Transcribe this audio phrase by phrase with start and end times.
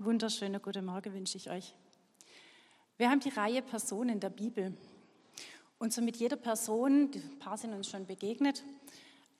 [0.00, 1.74] wunderschöne guten Morgen wünsche ich euch.
[2.96, 4.76] Wir haben die Reihe Personen der Bibel.
[5.78, 8.64] Und so mit jeder Person, ein paar sind uns schon begegnet,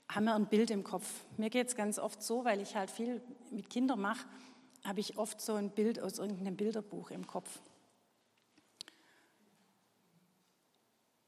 [0.09, 1.25] haben wir ein Bild im Kopf.
[1.37, 4.27] Mir geht es ganz oft so, weil ich halt viel mit Kindern mache,
[4.85, 7.61] habe ich oft so ein Bild aus irgendeinem Bilderbuch im Kopf.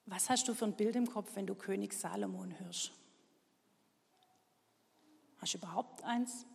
[0.07, 2.93] Was hast du für ein Bild im Kopf, wenn du König Salomon hörst?
[5.39, 6.47] Hast du überhaupt eins?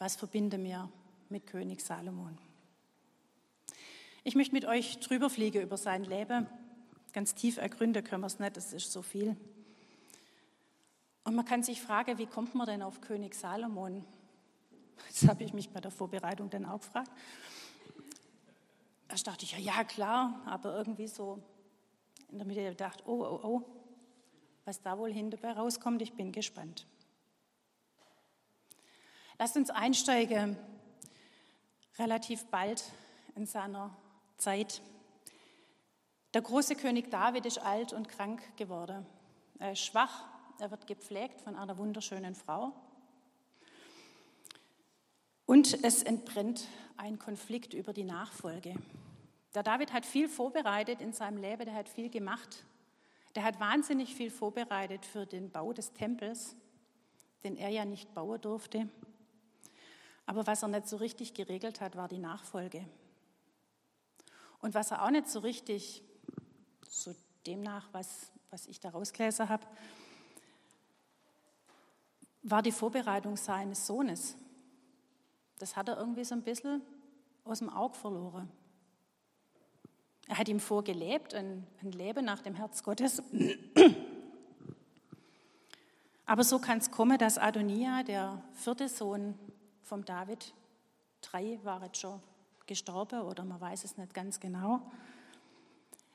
[0.00, 0.90] Was verbinde mir
[1.28, 2.38] mit König Salomon?
[4.24, 6.46] Ich möchte mit euch drüber fliegen über sein Leben.
[7.12, 9.36] Ganz tief ergründen können wir es nicht, das ist so viel.
[11.24, 14.02] Und man kann sich fragen, wie kommt man denn auf König Salomon?
[15.06, 17.10] Das habe ich mich bei der Vorbereitung dann auch gefragt.
[19.06, 21.42] Erst dachte ich, ja, ja, klar, aber irgendwie so
[22.30, 23.62] in der Mitte gedacht, oh, oh, oh,
[24.64, 26.86] was da wohl hinterbei rauskommt, ich bin gespannt.
[29.40, 30.58] Lasst uns einsteigen,
[31.98, 32.84] relativ bald
[33.36, 33.96] in seiner
[34.36, 34.82] Zeit.
[36.34, 39.06] Der große König David ist alt und krank geworden.
[39.58, 40.26] Er ist schwach,
[40.58, 42.74] er wird gepflegt von einer wunderschönen Frau.
[45.46, 48.74] Und es entbrennt ein Konflikt über die Nachfolge.
[49.54, 52.66] Der David hat viel vorbereitet in seinem Leben, der hat viel gemacht.
[53.34, 56.56] Der hat wahnsinnig viel vorbereitet für den Bau des Tempels,
[57.42, 58.86] den er ja nicht bauen durfte.
[60.30, 62.86] Aber was er nicht so richtig geregelt hat, war die Nachfolge.
[64.60, 66.04] Und was er auch nicht so richtig,
[66.88, 69.66] so demnach, was, was ich da rausgelesen habe,
[72.44, 74.36] war die Vorbereitung seines Sohnes.
[75.58, 76.80] Das hat er irgendwie so ein bisschen
[77.42, 78.48] aus dem Auge verloren.
[80.28, 83.20] Er hat ihm vorgelebt, ein, ein Leben nach dem Herz Gottes.
[86.24, 89.36] Aber so kann es kommen, dass Adonia, der vierte Sohn
[89.90, 90.54] vom David,
[91.20, 92.22] drei war jetzt schon
[92.66, 94.80] gestorben oder man weiß es nicht ganz genau,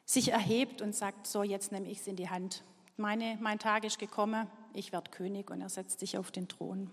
[0.05, 2.63] sich erhebt und sagt, so jetzt nehme ich es in die Hand.
[2.95, 6.89] Meine, mein Tag ist gekommen, ich werde König und er setzt sich auf den Thron.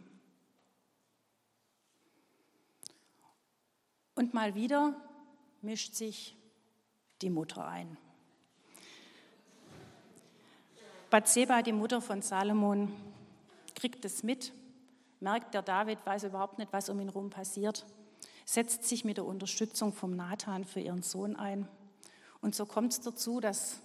[4.17, 4.97] Und mal wieder
[5.61, 6.37] mischt sich
[7.21, 7.97] die Mutter ein.
[11.11, 12.93] Bathseba, die Mutter von Salomon,
[13.77, 14.53] kriegt es mit,
[15.23, 17.87] merkt, der David weiß überhaupt nicht, was um ihn herum passiert,
[18.45, 21.69] setzt sich mit der Unterstützung vom Nathan für ihren Sohn ein.
[22.41, 23.81] Und so kommt es dazu, dass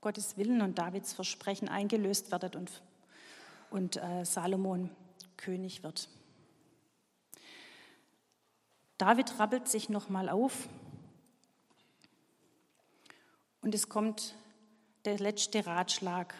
[0.00, 2.82] Gottes Willen und Davids Versprechen eingelöst werden und,
[3.70, 4.90] und äh, Salomon
[5.36, 6.08] König wird.
[8.98, 10.68] David rappelt sich nochmal auf
[13.60, 14.34] und es kommt
[15.04, 16.34] der letzte Ratschlag.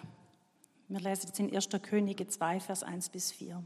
[0.88, 1.68] Wir lesen jetzt in 1.
[1.82, 3.62] Könige 2, Vers 1 bis 4.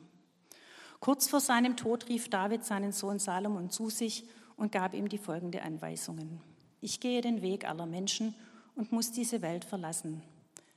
[1.00, 4.27] Kurz vor seinem Tod rief David seinen Sohn Salomon zu sich
[4.59, 6.43] und gab ihm die folgende Anweisungen.
[6.83, 8.34] Ich gehe den Weg aller Menschen
[8.75, 10.22] und muss diese Welt verlassen.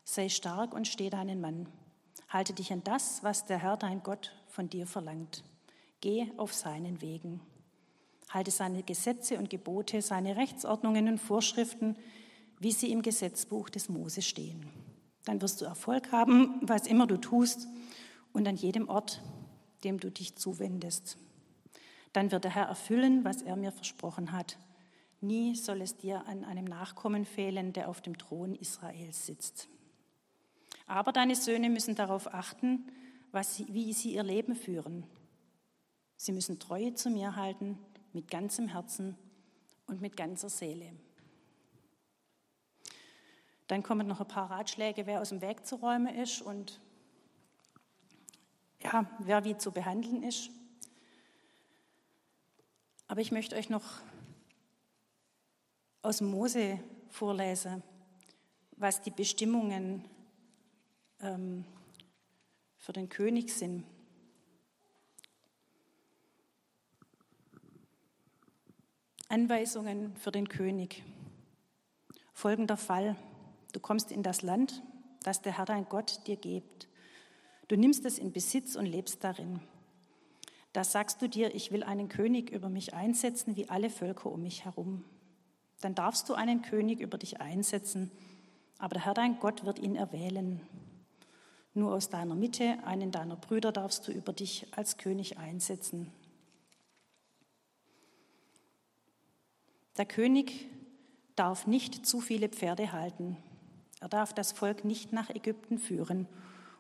[0.06, 1.68] Sei stark und steh deinen Mann.
[2.30, 5.44] Halte dich an das, was der Herr dein Gott von dir verlangt.
[6.00, 7.42] Geh auf seinen Wegen.
[8.30, 11.98] Halte seine Gesetze und Gebote, seine Rechtsordnungen und Vorschriften,
[12.60, 14.66] wie sie im Gesetzbuch des Mose stehen.
[15.26, 17.68] Dann wirst du Erfolg haben, was immer du tust
[18.32, 19.22] und an jedem Ort,
[19.84, 21.18] dem du dich zuwendest.
[22.14, 24.58] Dann wird der Herr erfüllen, was er mir versprochen hat.
[25.22, 29.70] Nie soll es dir an einem Nachkommen fehlen, der auf dem Thron Israels sitzt.
[30.86, 32.92] Aber deine Söhne müssen darauf achten,
[33.42, 35.06] sie, wie sie ihr Leben führen.
[36.18, 37.80] Sie müssen Treue zu mir halten,
[38.12, 39.18] mit ganzem Herzen
[39.88, 40.92] und mit ganzer Seele.
[43.68, 46.80] Dann kommen noch ein paar Ratschläge, wer aus dem Weg zu räumen ist und
[48.84, 50.50] ja, wer wie zu behandeln ist.
[53.08, 53.84] Aber ich möchte euch noch
[56.02, 56.80] aus Mose
[57.10, 57.84] vorlesen,
[58.76, 60.04] was die Bestimmungen
[61.22, 61.66] ähm,
[62.78, 63.86] für den König sind.
[69.30, 71.04] Anweisungen für den König.
[72.34, 73.16] Folgender Fall.
[73.72, 74.84] Du kommst in das Land,
[75.24, 76.88] das der Herr dein Gott dir gibt.
[77.68, 79.62] Du nimmst es in Besitz und lebst darin.
[80.74, 84.42] Da sagst du dir, ich will einen König über mich einsetzen, wie alle Völker um
[84.42, 85.06] mich herum.
[85.82, 88.12] Dann darfst du einen König über dich einsetzen,
[88.80, 90.62] aber der Herr dein Gott wird ihn erwählen.
[91.76, 96.12] Nur aus deiner Mitte, einen deiner Brüder darfst du über dich als König einsetzen.
[99.98, 100.68] Der König
[101.36, 103.38] darf nicht zu viele Pferde halten,
[104.00, 106.28] er darf das Volk nicht nach Ägypten führen,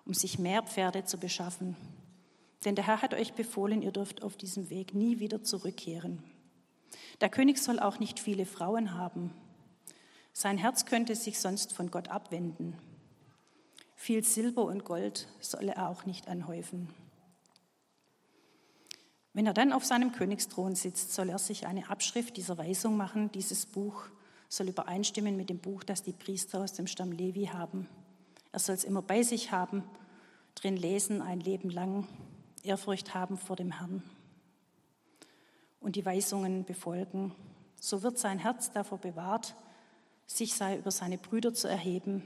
[0.05, 1.75] um sich mehr Pferde zu beschaffen.
[2.65, 6.23] Denn der Herr hat euch befohlen, ihr dürft auf diesem Weg nie wieder zurückkehren.
[7.21, 9.33] Der König soll auch nicht viele Frauen haben.
[10.31, 12.75] Sein Herz könnte sich sonst von Gott abwenden.
[13.95, 16.89] Viel Silber und Gold soll er auch nicht anhäufen.
[19.33, 23.31] Wenn er dann auf seinem Königsthron sitzt, soll er sich eine Abschrift dieser Weisung machen.
[23.31, 24.05] Dieses Buch
[24.47, 27.87] soll übereinstimmen mit dem Buch, das die Priester aus dem Stamm Levi haben.
[28.53, 29.83] Er soll es immer bei sich haben,
[30.55, 32.07] drin lesen ein Leben lang,
[32.63, 34.03] Ehrfurcht haben vor dem Herrn
[35.81, 37.35] und die Weisungen befolgen.
[37.79, 39.55] So wird sein Herz davor bewahrt,
[40.27, 42.23] sich sei über seine Brüder zu erheben.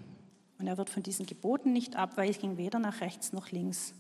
[0.59, 3.93] Und er wird von diesen Geboten nicht abweichen, weder nach rechts noch links.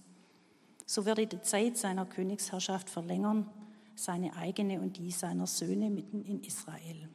[0.85, 3.49] So wird er die Zeit seiner Königsherrschaft verlängern,
[3.95, 7.09] seine eigene und die seiner Söhne mitten in Israel.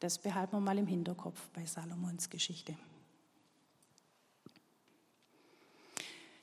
[0.00, 2.76] Das behalten wir mal im Hinterkopf bei Salomons Geschichte.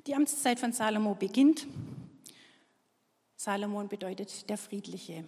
[0.07, 1.65] Die Amtszeit von Salomo beginnt.
[3.35, 5.27] Salomon bedeutet der Friedliche.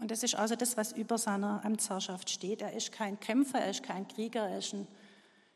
[0.00, 2.62] Und das ist also das, was über seiner Amtsherrschaft steht.
[2.62, 4.88] Er ist kein Kämpfer, er ist kein Krieger, er ist ein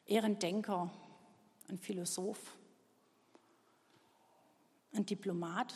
[0.05, 0.91] Ehrendenker,
[1.69, 2.39] ein Philosoph,
[4.93, 5.73] ein Diplomat.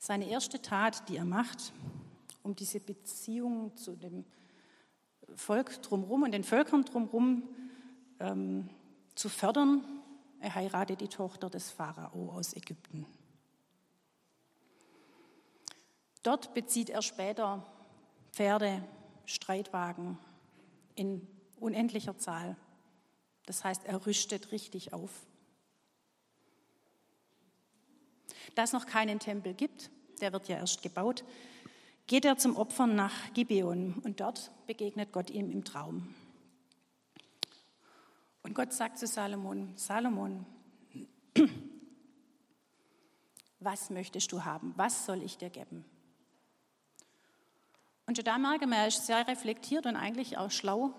[0.00, 1.72] Seine erste Tat, die er macht,
[2.42, 4.24] um diese Beziehung zu dem
[5.36, 7.44] Volk drumherum und den Völkern drumherum
[8.18, 8.68] ähm,
[9.16, 9.82] zu fördern.
[10.40, 13.06] Er heiratet die Tochter des Pharao aus Ägypten.
[16.22, 17.64] Dort bezieht er später
[18.32, 18.82] Pferde,
[19.24, 20.18] Streitwagen
[20.94, 21.26] in
[21.58, 22.56] unendlicher Zahl.
[23.46, 25.10] Das heißt, er rüstet richtig auf.
[28.54, 29.90] Da es noch keinen Tempel gibt,
[30.20, 31.24] der wird ja erst gebaut,
[32.06, 36.14] geht er zum Opfern nach Gibeon und dort begegnet Gott ihm im Traum.
[38.46, 40.46] Und Gott sagt zu Salomon, Salomon,
[43.58, 44.72] was möchtest du haben?
[44.76, 45.84] Was soll ich dir geben?
[48.06, 50.94] Und da merke man, er ist sehr reflektiert und eigentlich auch schlau.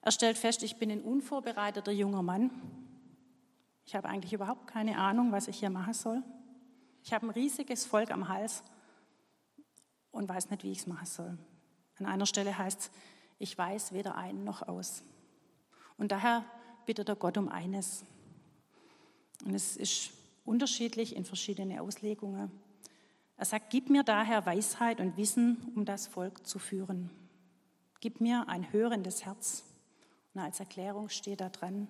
[0.00, 2.50] Er stellt fest, ich bin ein unvorbereiteter junger Mann.
[3.84, 6.22] Ich habe eigentlich überhaupt keine Ahnung, was ich hier machen soll.
[7.04, 8.64] Ich habe ein riesiges Volk am Hals
[10.12, 11.36] und weiß nicht, wie ich es machen soll.
[11.98, 12.90] An einer Stelle heißt es,
[13.38, 15.04] ich weiß weder ein noch aus.
[15.98, 16.44] Und daher
[16.84, 18.04] bittet er Gott um eines.
[19.44, 20.12] Und es ist
[20.44, 22.50] unterschiedlich in verschiedene Auslegungen.
[23.36, 27.10] Er sagt, gib mir daher Weisheit und Wissen, um das Volk zu führen.
[28.00, 29.64] Gib mir ein hörendes Herz.
[30.32, 31.88] Und als Erklärung steht da dran,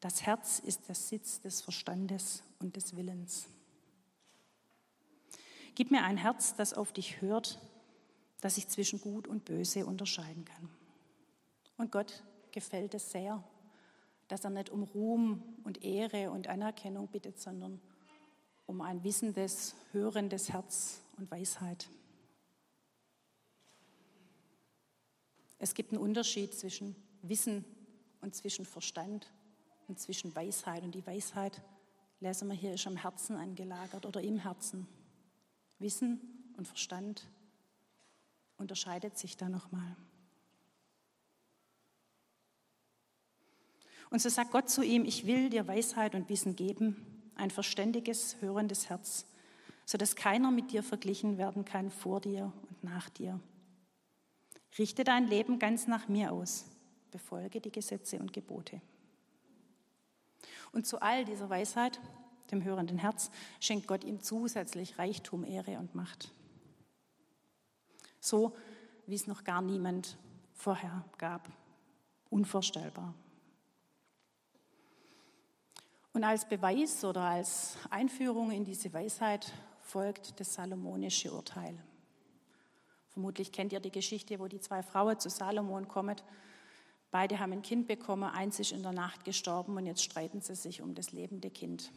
[0.00, 3.48] das Herz ist der Sitz des Verstandes und des Willens.
[5.74, 7.58] Gib mir ein Herz, das auf dich hört,
[8.40, 10.68] das sich zwischen Gut und Böse unterscheiden kann.
[11.76, 12.22] Und Gott
[12.54, 13.42] gefällt es sehr,
[14.28, 17.80] dass er nicht um Ruhm und Ehre und Anerkennung bittet, sondern
[18.64, 21.90] um ein wissendes, hörendes Herz und Weisheit.
[25.58, 27.64] Es gibt einen Unterschied zwischen Wissen
[28.20, 29.32] und zwischen Verstand
[29.88, 30.84] und zwischen Weisheit.
[30.84, 31.60] Und die Weisheit,
[32.20, 34.86] lesen wir hier, ist am Herzen angelagert oder im Herzen.
[35.80, 36.20] Wissen
[36.56, 37.26] und Verstand
[38.58, 39.96] unterscheidet sich da nochmal.
[44.14, 48.36] Und so sagt Gott zu ihm, ich will dir Weisheit und Wissen geben, ein verständiges,
[48.40, 49.26] hörendes Herz,
[49.86, 53.40] sodass keiner mit dir verglichen werden kann vor dir und nach dir.
[54.78, 56.66] Richte dein Leben ganz nach mir aus,
[57.10, 58.80] befolge die Gesetze und Gebote.
[60.70, 61.98] Und zu all dieser Weisheit,
[62.52, 66.30] dem hörenden Herz, schenkt Gott ihm zusätzlich Reichtum, Ehre und Macht.
[68.20, 68.54] So
[69.08, 70.16] wie es noch gar niemand
[70.52, 71.50] vorher gab.
[72.30, 73.12] Unvorstellbar.
[76.14, 81.76] Und als Beweis oder als Einführung in diese Weisheit folgt das salomonische Urteil.
[83.08, 86.14] Vermutlich kennt ihr die Geschichte, wo die zwei Frauen zu Salomon kommen.
[87.10, 90.54] Beide haben ein Kind bekommen, eins ist in der Nacht gestorben und jetzt streiten sie
[90.54, 91.90] sich um das lebende Kind.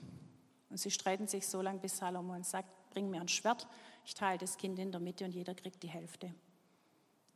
[0.72, 3.68] Und sie streiten sich so lange, bis Salomon sagt, bring mir ein Schwert,
[4.04, 6.34] ich teile das Kind in der Mitte und jeder kriegt die Hälfte.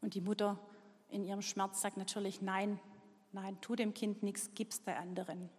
[0.01, 0.57] Und die Mutter
[1.09, 2.79] in ihrem Schmerz sagt natürlich, nein,
[3.33, 5.51] nein, tu dem Kind nichts, gib's der anderen.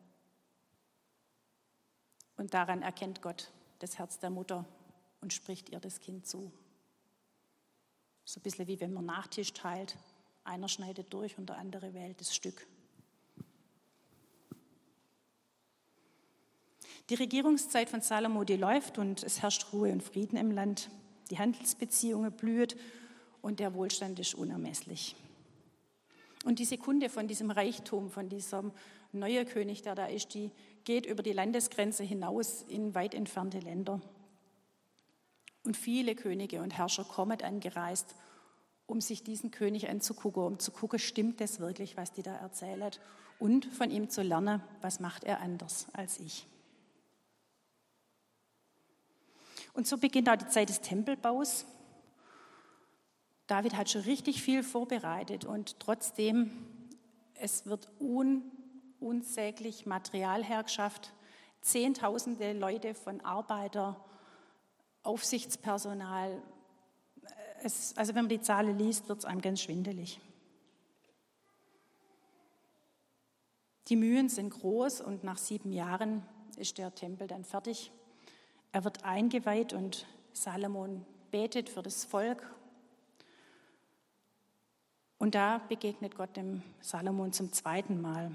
[2.42, 4.64] Und daran erkennt Gott das Herz der Mutter
[5.20, 6.50] und spricht ihr das Kind zu.
[8.25, 9.96] So ein bisschen wie wenn man Nachtisch teilt.
[10.42, 12.66] Einer schneidet durch und der andere wählt das Stück.
[17.11, 20.90] Die Regierungszeit von Salomo, die läuft und es herrscht Ruhe und Frieden im Land.
[21.30, 22.76] Die Handelsbeziehungen blüht
[23.40, 25.14] und der Wohlstand ist unermesslich.
[26.44, 28.72] Und diese Kunde von diesem Reichtum, von diesem
[29.12, 30.50] neue König, der da ist, die
[30.84, 34.00] geht über die Landesgrenze hinaus in weit entfernte Länder.
[35.64, 38.14] Und viele Könige und Herrscher kommen angereist,
[38.86, 43.00] um sich diesen König anzugucken, um zu gucken, stimmt das wirklich, was die da erzählt,
[43.38, 46.46] und von ihm zu lernen, was macht er anders als ich.
[49.72, 51.64] Und so beginnt auch die Zeit des Tempelbaus.
[53.46, 56.50] David hat schon richtig viel vorbereitet und trotzdem,
[57.34, 58.51] es wird un,
[59.02, 61.12] unsäglich Material hergeschafft.
[61.61, 64.02] Zehntausende Leute von Arbeiter,
[65.02, 66.40] Aufsichtspersonal.
[67.62, 70.21] Es, also wenn man die Zahlen liest, wird es einem ganz schwindelig.
[73.88, 76.23] Die Mühen sind groß und nach sieben Jahren
[76.56, 77.92] ist der Tempel dann fertig.
[78.73, 82.54] Er wird eingeweiht und Salomon betet für das Volk.
[85.18, 88.35] Und da begegnet Gott dem Salomon zum zweiten Mal.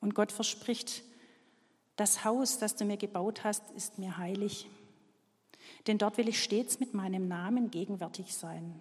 [0.00, 1.02] Und Gott verspricht,
[1.96, 4.68] das Haus, das du mir gebaut hast, ist mir heilig.
[5.86, 8.80] Denn dort will ich stets mit meinem Namen gegenwärtig sein.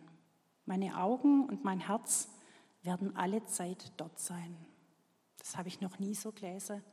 [0.65, 2.29] Meine Augen und mein Herz
[2.83, 4.55] werden alle Zeit dort sein.
[5.39, 6.83] Das habe ich noch nie so gelesen,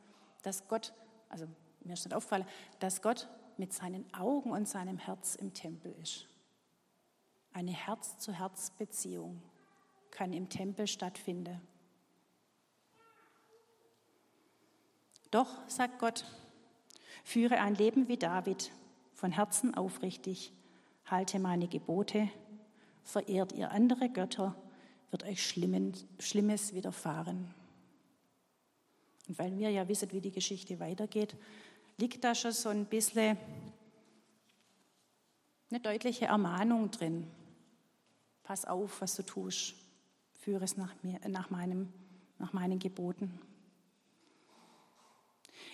[0.42, 0.94] dass Gott,
[1.28, 1.46] also
[1.80, 2.46] mir ist nicht aufgefallen,
[2.78, 6.26] dass Gott mit seinen Augen und seinem Herz im Tempel ist.
[7.52, 9.42] Eine Herz-zu-Herz-Beziehung
[10.10, 11.60] kann im Tempel stattfinden.
[15.34, 16.24] Doch, sagt Gott,
[17.24, 18.70] führe ein Leben wie David,
[19.14, 20.52] von Herzen aufrichtig,
[21.06, 22.30] halte meine Gebote,
[23.02, 24.54] verehrt ihr andere Götter,
[25.10, 27.52] wird euch Schlimmes widerfahren.
[29.26, 31.34] Und weil wir ja wissen, wie die Geschichte weitergeht,
[31.98, 33.36] liegt da schon so ein bisschen
[35.68, 37.28] eine deutliche Ermahnung drin.
[38.44, 39.74] Pass auf, was du tust.
[40.38, 41.92] Führe es nach, mir, nach, meinem,
[42.38, 43.40] nach meinen Geboten.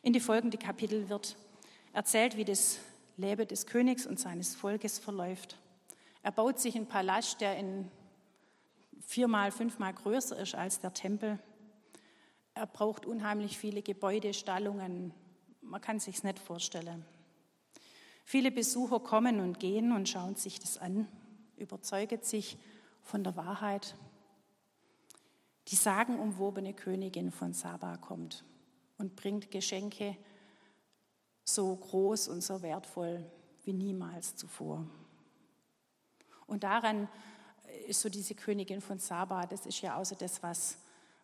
[0.02, 1.36] In die folgenden Kapitel wird
[1.92, 2.78] erzählt, wie das
[3.18, 5.58] Leben des Königs und seines Volkes verläuft.
[6.22, 7.90] Er baut sich einen Palast, der in
[9.00, 11.38] viermal, fünfmal größer ist als der Tempel.
[12.54, 15.12] Er braucht unheimlich viele Gebäude, Stallungen,
[15.60, 17.04] man kann sich nicht vorstellen.
[18.24, 21.08] Viele Besucher kommen und gehen und schauen sich das an,
[21.56, 22.56] überzeugen sich
[23.02, 23.96] von der Wahrheit.
[25.68, 28.44] Die sagenumwobene Königin von Saba kommt
[29.00, 30.16] und bringt Geschenke
[31.44, 33.24] so groß und so wertvoll
[33.64, 34.86] wie niemals zuvor.
[36.46, 37.08] Und daran
[37.86, 40.78] ist so diese Königin von Saba, das ist ja außer das, was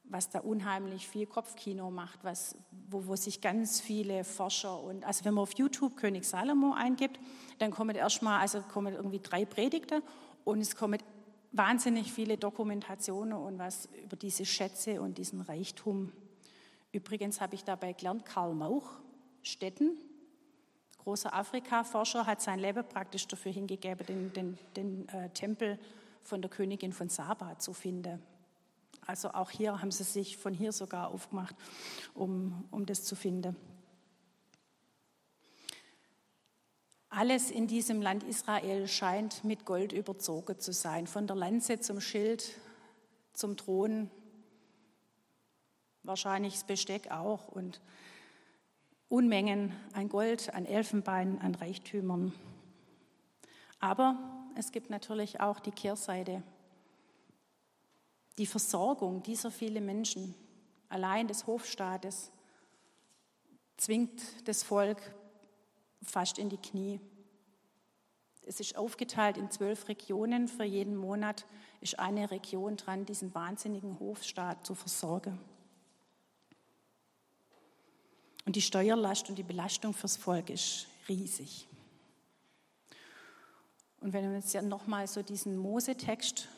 [0.09, 2.57] was da unheimlich viel Kopfkino macht, was,
[2.89, 7.19] wo, wo sich ganz viele Forscher und, also wenn man auf YouTube König Salomo eingibt,
[7.59, 10.03] dann kommen erstmal, also kommen irgendwie drei Predigte
[10.45, 11.01] und es kommen
[11.53, 16.13] wahnsinnig viele Dokumentationen und was über diese Schätze und diesen Reichtum.
[16.93, 18.91] Übrigens habe ich dabei gelernt, Karl Mauch,
[19.43, 19.99] Stetten,
[20.99, 25.79] großer Afrika-Forscher, hat sein Leben praktisch dafür hingegeben, den, den, den äh, Tempel
[26.23, 28.23] von der Königin von Saba zu finden.
[29.07, 31.55] Also auch hier haben sie sich von hier sogar aufgemacht,
[32.15, 33.57] um, um das zu finden.
[37.09, 42.01] Alles in diesem Land Israel scheint mit Gold überzogen zu sein, von der Lanze zum
[42.01, 42.59] Schild,
[43.33, 44.11] zum Thron,
[46.07, 47.81] wahrscheinlich das Besteck auch und
[49.09, 52.33] Unmengen an Gold, an Elfenbein, an Reichtümern.
[53.79, 54.19] Aber
[54.57, 56.43] es gibt natürlich auch die Kehrseite
[58.39, 60.35] die Versorgung dieser vielen Menschen,
[60.89, 62.31] allein des Hofstaates,
[63.77, 65.01] zwingt das Volk
[66.03, 67.01] fast in die Knie.
[68.43, 70.49] Es ist aufgeteilt in zwölf Regionen.
[70.49, 71.47] Für jeden Monat
[71.81, 75.41] ist eine Region dran, diesen wahnsinnigen Hofstaat zu versorgen.
[78.47, 81.69] Und die Steuerlast und die Belastung fürs Volk ist riesig.
[84.01, 86.49] Und wenn wir uns ja nochmal so diesen Mose-Text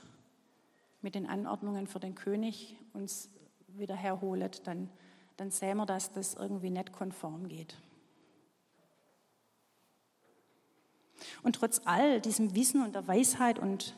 [1.01, 3.31] mit den Anordnungen für den König uns
[3.69, 4.91] wieder herholt, dann,
[5.39, 7.75] dann sehen wir, dass das irgendwie nicht konform geht.
[11.43, 13.97] Und trotz all diesem Wissen und der Weisheit und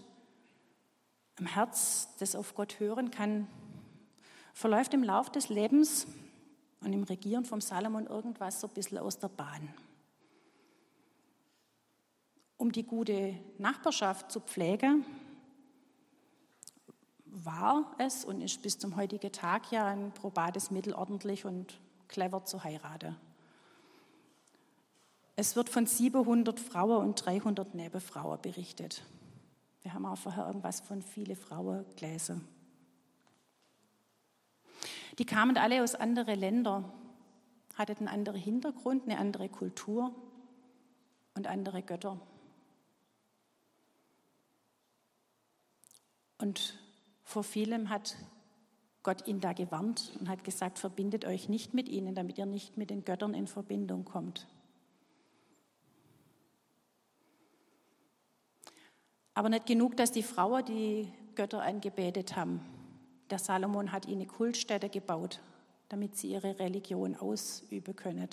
[1.38, 3.48] im Herz, das auf Gott hören kann,
[4.52, 6.06] verläuft im Lauf des Lebens
[6.80, 9.72] und im Regieren vom Salomon irgendwas so ein bisschen aus der Bahn.
[12.56, 15.04] Um die gute Nachbarschaft zu pflegen,
[17.24, 22.44] war es und ist bis zum heutigen Tag ja ein probates Mittel, ordentlich und clever
[22.44, 23.16] zu heiraten.
[25.36, 29.02] Es wird von 700 Frauen und 300 Nebenfrauen berichtet.
[29.82, 32.46] Wir haben auch vorher irgendwas von viele Frauen gelesen.
[35.18, 36.90] Die kamen alle aus anderen Ländern,
[37.74, 40.14] hatten einen anderen Hintergrund, eine andere Kultur
[41.34, 42.20] und andere Götter.
[46.38, 46.78] Und
[47.22, 48.16] vor vielem hat
[49.02, 52.76] Gott ihn da gewarnt und hat gesagt, verbindet euch nicht mit ihnen, damit ihr nicht
[52.76, 54.46] mit den Göttern in Verbindung kommt.
[59.32, 62.60] Aber nicht genug, dass die Frauen die Götter angebetet haben.
[63.30, 65.40] Der Salomon hat ihnen Kultstätte gebaut,
[65.88, 68.28] damit sie ihre Religion ausüben können,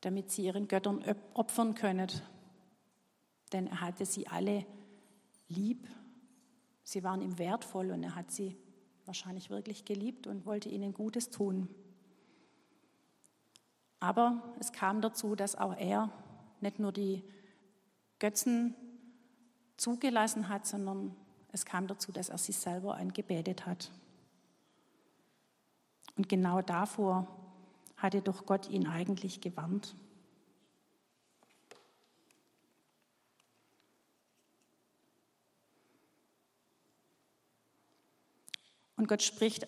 [0.00, 2.08] damit sie ihren Göttern opfern können.
[3.52, 4.64] Denn er hatte sie alle
[5.48, 5.88] lieb,
[6.84, 8.56] sie waren ihm wertvoll und er hat sie
[9.04, 11.68] wahrscheinlich wirklich geliebt und wollte ihnen Gutes tun.
[13.98, 16.10] Aber es kam dazu, dass auch er
[16.60, 17.24] nicht nur die
[18.18, 18.74] Götzen
[19.76, 21.16] zugelassen hat, sondern
[21.52, 23.90] es kam dazu, dass er sich selber angebetet hat.
[26.16, 27.26] Und genau davor
[27.96, 29.94] hatte doch Gott ihn eigentlich gewarnt.
[38.96, 39.66] Und Gott spricht,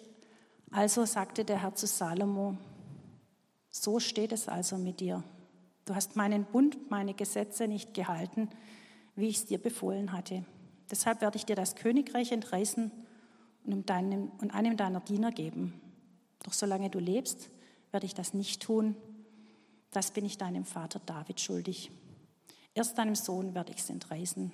[0.70, 2.56] also sagte der Herr zu Salomo,
[3.68, 5.22] so steht es also mit dir.
[5.84, 8.48] Du hast meinen Bund, meine Gesetze nicht gehalten,
[9.16, 10.44] wie ich es dir befohlen hatte.
[10.94, 12.92] Deshalb werde ich dir das Königreich entreißen
[13.64, 15.80] und, einem deiner Diener geben.
[16.44, 17.50] Doch solange du lebst,
[17.90, 18.94] werde ich das nicht tun.
[19.90, 21.90] Das bin ich deinem Vater David schuldig.
[22.74, 24.52] Erst deinem Sohn werde ich es entreißen.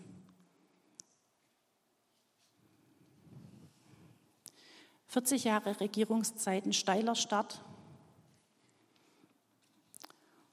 [5.09, 7.63] Vierzig Jahre Regierungszeit, ein steiler Start.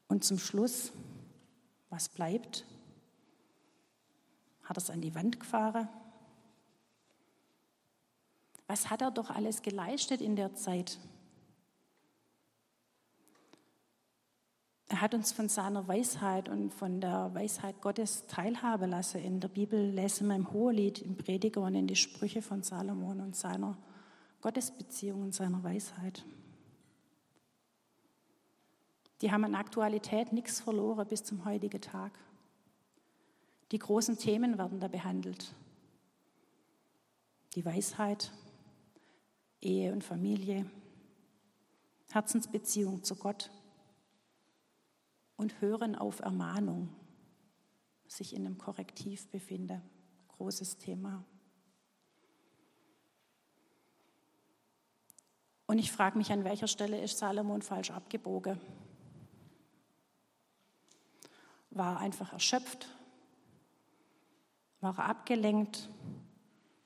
[0.09, 0.91] Und zum Schluss,
[1.89, 2.65] was bleibt?
[4.67, 5.87] Hat er es an die Wand gefahren?
[8.67, 10.99] Was hat er doch alles geleistet in der Zeit?
[14.89, 19.21] Er hat uns von seiner Weisheit und von der Weisheit Gottes teilhaben lassen.
[19.21, 23.21] In der Bibel lesen wir im Hohelied, im Prediger und in die Sprüche von Salomon
[23.21, 23.77] und seiner
[24.41, 26.25] Gottesbeziehung und seiner Weisheit.
[29.21, 32.19] Die haben an Aktualität nichts verloren bis zum heutigen Tag.
[33.71, 35.53] Die großen Themen werden da behandelt.
[37.55, 38.31] Die Weisheit,
[39.59, 40.69] Ehe und Familie,
[42.11, 43.51] Herzensbeziehung zu Gott
[45.35, 46.95] und Hören auf Ermahnung,
[48.07, 49.81] sich in einem Korrektiv befinde.
[50.29, 51.25] Großes Thema.
[55.65, 58.61] Und ich frage mich, an welcher Stelle ist Salomon falsch abgebogen?
[61.71, 62.87] War einfach erschöpft
[64.95, 65.89] war er abgelenkt,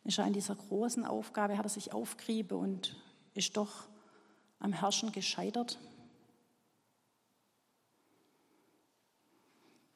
[0.03, 2.95] ist er an dieser großen Aufgabe, hat er sich aufgerieben und
[3.33, 3.87] ist doch
[4.59, 5.79] am Herrschen gescheitert.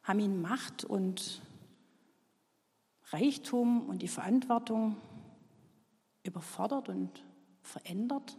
[0.04, 1.42] Haben ihn Macht und
[3.10, 4.98] Reichtum und die Verantwortung
[6.24, 7.24] überfordert und
[7.62, 8.38] verändert?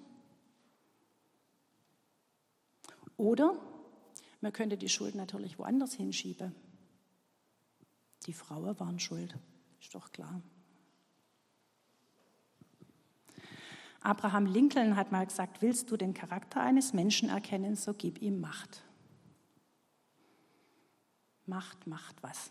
[3.17, 3.57] Oder
[4.41, 6.55] man könnte die Schuld natürlich woanders hinschieben.
[8.27, 9.37] Die Frauen waren schuld,
[9.87, 10.43] ist doch klar.
[14.01, 18.41] Abraham Lincoln hat mal gesagt, willst du den Charakter eines Menschen erkennen, so gib ihm
[18.41, 18.83] Macht.
[21.45, 22.51] Macht macht was.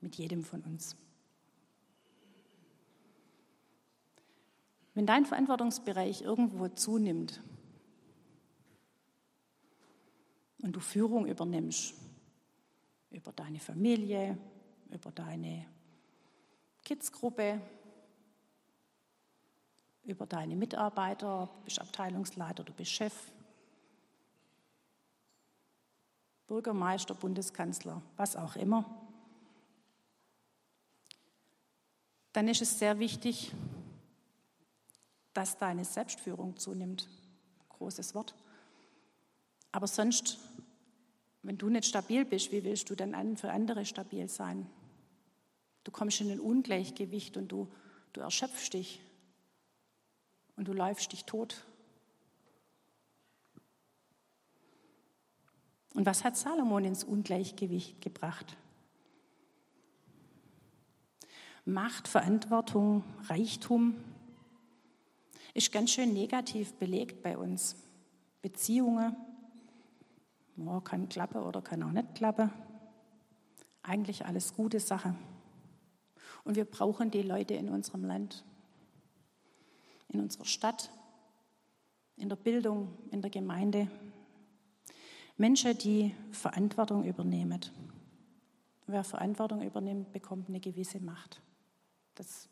[0.00, 0.96] Mit jedem von uns.
[4.94, 7.42] Wenn dein Verantwortungsbereich irgendwo zunimmt
[10.62, 11.94] und du Führung übernimmst,
[13.10, 14.38] über deine Familie,
[14.92, 15.66] über deine
[16.84, 17.60] Kidsgruppe,
[20.04, 23.14] über deine Mitarbeiter, bist Abteilungsleiter, du bist Chef,
[26.46, 28.84] Bürgermeister, Bundeskanzler, was auch immer.
[32.32, 33.52] Dann ist es sehr wichtig,
[35.32, 37.08] dass deine Selbstführung zunimmt.
[37.68, 38.34] Großes Wort.
[39.70, 40.38] Aber sonst
[41.42, 44.66] wenn du nicht stabil bist, wie willst du dann für andere stabil sein?
[45.84, 47.68] Du kommst in ein Ungleichgewicht und du,
[48.12, 49.00] du erschöpfst dich
[50.56, 51.64] und du läufst dich tot.
[55.94, 58.56] Und was hat Salomon ins Ungleichgewicht gebracht?
[61.64, 63.94] Macht, Verantwortung, Reichtum
[65.54, 67.76] ist ganz schön negativ belegt bei uns.
[68.40, 69.14] Beziehungen,
[70.58, 72.50] Oh, kann klappen oder kann auch nicht klappen.
[73.82, 75.14] Eigentlich alles gute Sache.
[76.44, 78.44] Und wir brauchen die Leute in unserem Land,
[80.08, 80.90] in unserer Stadt,
[82.16, 83.88] in der Bildung, in der Gemeinde.
[85.36, 87.60] Menschen, die Verantwortung übernehmen.
[88.86, 91.40] Wer Verantwortung übernimmt, bekommt eine gewisse Macht.
[92.14, 92.48] Das,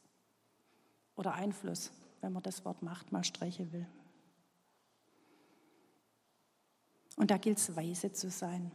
[1.17, 3.87] oder Einfluss, wenn man das Wort Macht mal streichen will.
[7.17, 8.71] Und da gilt es, weise zu sein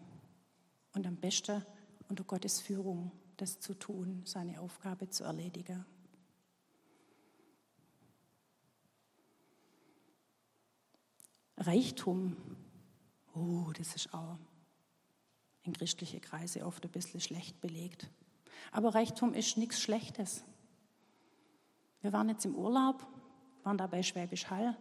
[0.93, 1.65] und am besten
[2.09, 5.85] unter Gottes Führung das zu tun, seine Aufgabe zu erledigen.
[11.57, 12.35] Reichtum,
[13.33, 14.37] oh, das ist auch
[15.63, 18.09] in christliche Kreise oft ein bisschen schlecht belegt.
[18.71, 20.43] Aber Reichtum ist nichts Schlechtes.
[22.01, 23.05] Wir waren jetzt im Urlaub,
[23.63, 24.77] waren da bei Schwäbisch Hall.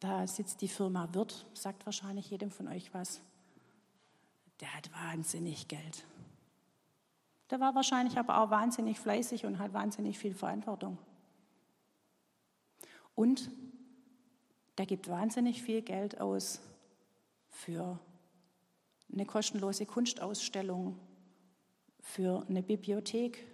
[0.00, 3.20] Da sitzt die Firma Wirt, sagt wahrscheinlich jedem von euch was.
[4.60, 6.04] Der hat wahnsinnig Geld.
[7.52, 10.96] Der war wahrscheinlich aber auch wahnsinnig fleißig und hat wahnsinnig viel Verantwortung.
[13.14, 13.50] Und
[14.78, 16.62] der gibt wahnsinnig viel Geld aus
[17.50, 17.98] für
[19.12, 20.98] eine kostenlose Kunstausstellung,
[22.00, 23.46] für eine Bibliothek,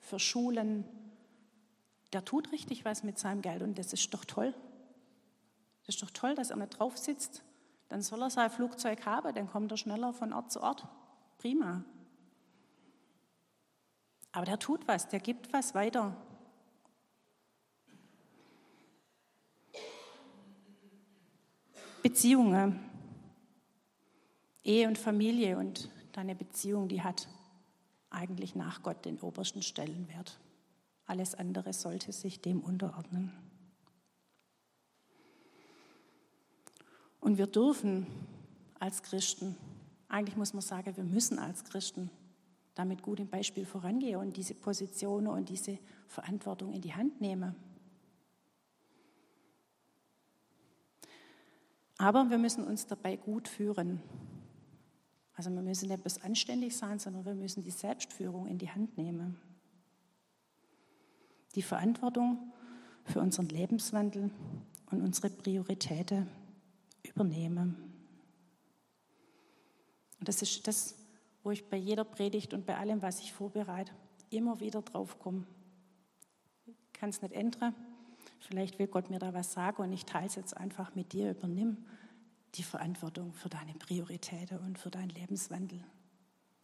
[0.00, 0.84] für Schulen.
[2.12, 4.52] Der tut richtig was mit seinem Geld und das ist doch toll.
[5.86, 7.44] Das ist doch toll, dass er nicht drauf sitzt.
[7.88, 10.88] Dann soll er sein Flugzeug haben, dann kommt er schneller von Ort zu Ort.
[11.38, 11.84] Prima.
[14.34, 16.12] Aber der tut was, der gibt was weiter.
[22.02, 22.80] Beziehungen,
[24.64, 27.28] Ehe und Familie und deine Beziehung, die hat
[28.10, 30.40] eigentlich nach Gott den obersten Stellenwert.
[31.06, 33.32] Alles andere sollte sich dem unterordnen.
[37.20, 38.08] Und wir dürfen
[38.80, 39.56] als Christen,
[40.08, 42.10] eigentlich muss man sagen, wir müssen als Christen
[42.74, 47.54] damit gut im Beispiel vorangehen und diese Positionen und diese Verantwortung in die Hand nehmen.
[51.98, 54.02] Aber wir müssen uns dabei gut führen.
[55.34, 58.96] Also wir müssen nicht bloß anständig sein, sondern wir müssen die Selbstführung in die Hand
[58.96, 59.36] nehmen.
[61.54, 62.52] Die Verantwortung
[63.04, 64.30] für unseren Lebenswandel
[64.90, 66.28] und unsere Prioritäten
[67.02, 67.76] übernehmen.
[70.18, 70.94] Und das ist das,
[71.44, 73.92] wo ich bei jeder Predigt und bei allem, was ich vorbereite,
[74.30, 75.46] immer wieder drauf komme.
[76.94, 77.74] Kann es nicht ändern.
[78.40, 81.30] Vielleicht will Gott mir da was sagen und ich teile es jetzt einfach mit dir.
[81.30, 81.84] Übernimm
[82.54, 85.84] die Verantwortung für deine Prioritäten und für deinen Lebenswandel.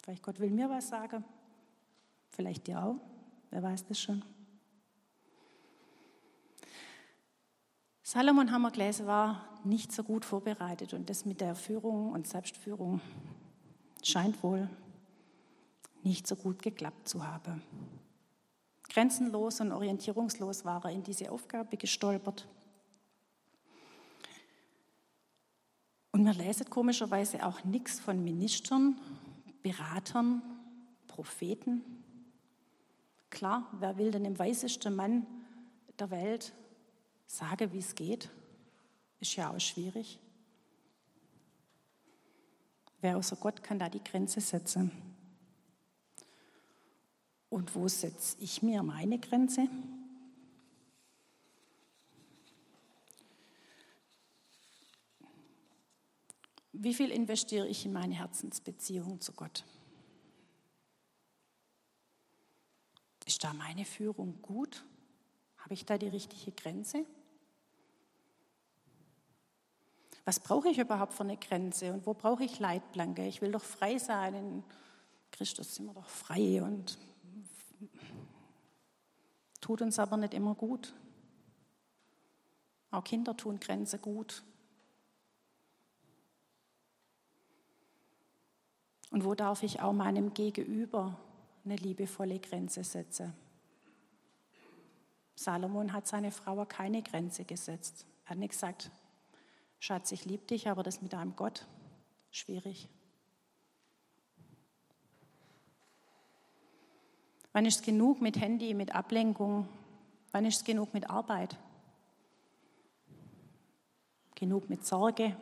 [0.03, 1.23] Vielleicht Gott will mir was sagen,
[2.29, 2.95] vielleicht dir auch,
[3.51, 4.23] wer weiß das schon.
[8.01, 12.99] Salomon, gelesen, war nicht so gut vorbereitet und das mit der Führung und Selbstführung
[14.01, 14.69] scheint wohl
[16.03, 17.61] nicht so gut geklappt zu haben.
[18.89, 22.47] Grenzenlos und orientierungslos war er in diese Aufgabe gestolpert.
[26.11, 28.99] Und man lesen komischerweise auch nichts von Ministern,
[29.63, 30.41] Beratern,
[31.07, 31.83] Propheten.
[33.29, 35.25] Klar, wer will denn dem weisesten Mann
[35.99, 36.53] der Welt
[37.27, 38.29] sagen, wie es geht?
[39.21, 40.19] Ist ja auch schwierig.
[43.01, 44.91] Wer außer Gott kann da die Grenze setzen?
[47.49, 49.67] Und wo setze ich mir meine Grenze?
[56.71, 59.65] Wie viel investiere ich in meine Herzensbeziehung zu Gott?
[63.25, 64.83] Ist da meine Führung gut?
[65.57, 67.05] Habe ich da die richtige Grenze?
[70.25, 73.25] Was brauche ich überhaupt für eine Grenze und wo brauche ich Leitplanke?
[73.27, 74.35] Ich will doch frei sein.
[74.35, 74.63] In
[75.31, 76.99] Christus sind wir doch frei und
[79.59, 80.93] tut uns aber nicht immer gut.
[82.91, 84.43] Auch Kinder tun Grenze gut.
[89.11, 91.17] Und wo darf ich auch meinem Gegenüber
[91.65, 93.33] eine liebevolle Grenze setzen?
[95.35, 98.05] Salomon hat seine Frau keine Grenze gesetzt.
[98.25, 98.91] Er hat nicht gesagt,
[99.81, 101.65] Schatz, ich liebe dich, aber das mit deinem Gott,
[102.29, 102.87] schwierig.
[107.51, 109.67] Wann ist es genug mit Handy, mit Ablenkung?
[110.31, 111.57] Wann ist es genug mit Arbeit?
[114.35, 115.35] Genug mit Sorge?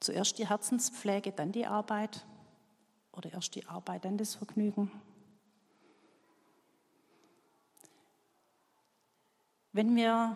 [0.00, 2.24] Zuerst die Herzenspflege, dann die Arbeit
[3.12, 4.90] oder erst die Arbeit, dann das Vergnügen?
[9.76, 10.34] Wenn wir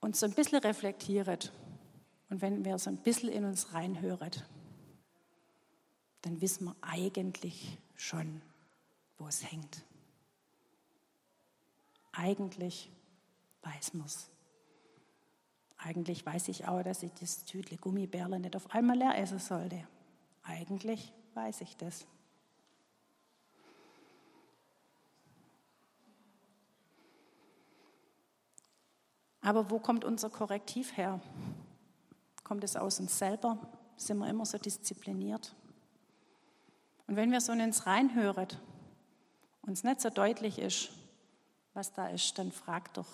[0.00, 1.38] uns so ein bisschen reflektieren
[2.28, 4.32] und wenn wir so ein bisschen in uns reinhören,
[6.22, 8.42] dann wissen wir eigentlich schon,
[9.18, 9.84] wo es hängt.
[12.10, 12.90] Eigentlich
[13.62, 14.30] weiß man es.
[15.76, 19.86] Eigentlich weiß ich auch, dass ich das Tütle Gummibärle nicht auf einmal leer essen sollte.
[20.42, 22.04] Eigentlich weiß ich das.
[29.46, 31.20] Aber wo kommt unser Korrektiv her?
[32.42, 33.56] Kommt es aus uns selber?
[33.96, 35.54] Sind wir immer so diszipliniert?
[37.06, 38.48] Und wenn wir so in uns reinhören,
[39.62, 40.90] uns nicht so deutlich ist,
[41.74, 43.06] was da ist, dann frag doch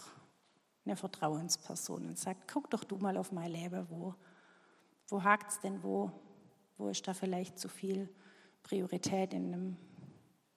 [0.86, 4.14] eine Vertrauensperson und sagt, guck doch du mal auf mein Leben, wo,
[5.08, 6.10] wo hakt es denn, wo,
[6.78, 8.08] wo ist da vielleicht zu viel
[8.62, 9.76] Priorität in einem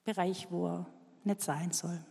[0.04, 0.86] Bereich, wo er
[1.24, 2.02] nicht sein soll.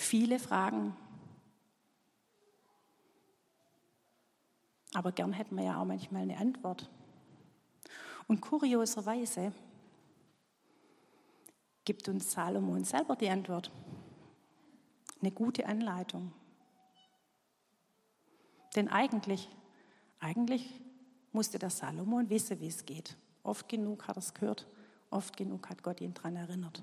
[0.00, 0.96] Viele Fragen.
[4.94, 6.88] Aber gern hätten wir ja auch manchmal eine Antwort.
[8.26, 9.52] Und kurioserweise
[11.84, 13.70] gibt uns Salomon selber die Antwort.
[15.20, 16.32] Eine gute Anleitung.
[18.74, 19.50] Denn eigentlich,
[20.18, 20.80] eigentlich
[21.30, 23.18] musste der Salomon wissen, wie es geht.
[23.42, 24.66] Oft genug hat er es gehört,
[25.10, 26.82] oft genug hat Gott ihn daran erinnert.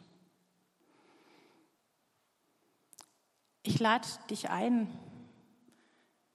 [3.68, 4.88] Ich lade dich ein,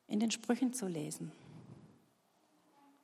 [0.07, 1.33] in den Sprüchen zu lesen.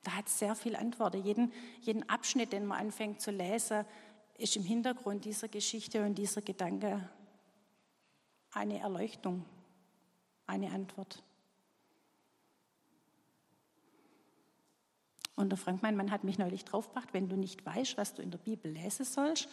[0.03, 1.23] Da hat es sehr viel Antworten.
[1.23, 3.85] Jeden, jeden Abschnitt, den man anfängt zu lesen,
[4.37, 7.09] ist im Hintergrund dieser Geschichte und dieser Gedanke
[8.51, 9.45] eine Erleuchtung,
[10.45, 11.23] eine Antwort.
[15.35, 18.29] Und der Frank Mann hat mich neulich draufgebracht, wenn du nicht weißt, was du in
[18.29, 19.49] der Bibel lesen sollst,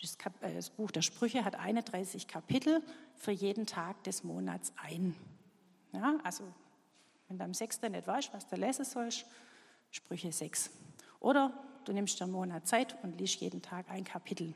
[0.00, 2.82] das, äh, das Buch der Sprüche hat 31 Kapitel,
[3.16, 5.14] für jeden Tag des Monats ein.
[5.92, 6.44] Ja, also,
[7.28, 7.82] wenn du am 6.
[7.82, 9.26] nicht weißt, was du lesen sollst,
[9.90, 10.70] Sprüche 6.
[11.20, 11.52] Oder
[11.84, 14.54] du nimmst dir einen Monat Zeit und liest jeden Tag ein Kapitel.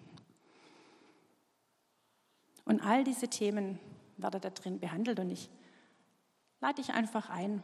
[2.65, 3.79] Und all diese Themen
[4.17, 5.51] werden da drin behandelt und ich
[6.61, 7.63] lade dich einfach ein.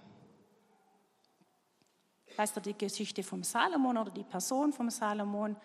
[2.37, 5.57] Weißt du die Geschichte vom Salomon oder die Person vom Salomon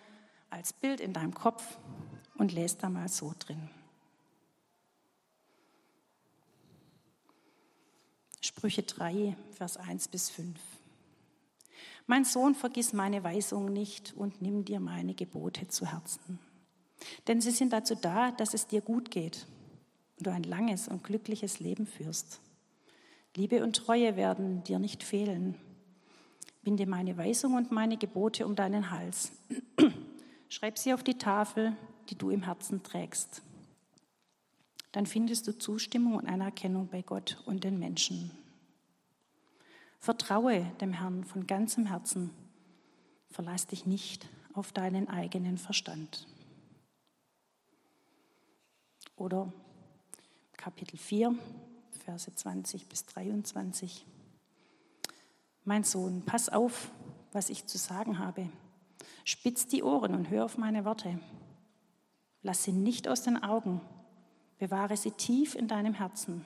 [0.49, 1.77] als Bild in deinem Kopf
[2.37, 3.69] und lest da mal so drin.
[8.41, 10.59] Sprüche 3, Vers 1 bis 5.
[12.07, 16.39] Mein Sohn, vergiss meine Weisungen nicht und nimm dir meine Gebote zu Herzen.
[17.27, 19.47] Denn sie sind dazu da, dass es dir gut geht
[20.17, 22.39] und du ein langes und glückliches Leben führst.
[23.35, 25.55] Liebe und Treue werden dir nicht fehlen.
[26.63, 29.31] Binde meine Weisung und meine Gebote um deinen Hals.
[30.49, 31.75] Schreib sie auf die Tafel,
[32.09, 33.41] die du im Herzen trägst.
[34.91, 38.31] Dann findest du Zustimmung und Anerkennung bei Gott und den Menschen.
[39.99, 42.29] Vertraue dem Herrn von ganzem Herzen.
[43.29, 46.27] Verlass dich nicht auf deinen eigenen Verstand.
[49.17, 49.51] Oder
[50.57, 51.35] Kapitel 4,
[52.05, 54.05] Verse 20 bis 23.
[55.63, 56.91] Mein Sohn, pass auf,
[57.31, 58.49] was ich zu sagen habe.
[59.23, 61.19] Spitz die Ohren und hör auf meine Worte.
[62.45, 63.81] Lass sie nicht aus den Augen.
[64.59, 66.45] Bewahre sie tief in deinem Herzen.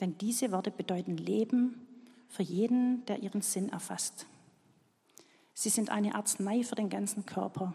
[0.00, 1.86] Denn diese Worte bedeuten Leben
[2.28, 4.24] für jeden, der ihren Sinn erfasst.
[5.52, 7.74] Sie sind eine Arznei für den ganzen Körper.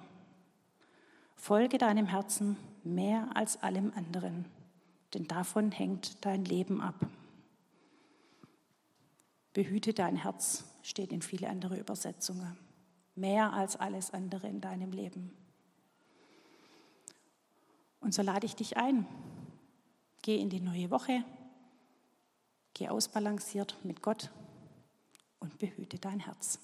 [1.35, 4.45] Folge deinem Herzen mehr als allem anderen,
[5.13, 7.05] denn davon hängt dein Leben ab.
[9.53, 12.57] Behüte dein Herz, steht in viele andere Übersetzungen.
[13.13, 15.44] Mehr als alles andere in deinem Leben.
[18.05, 19.07] Und so lade ich dich ein.
[20.21, 21.23] Geh in die neue Woche,
[22.75, 24.29] geh ausbalanciert mit Gott
[25.39, 26.59] und behüte dein Herz.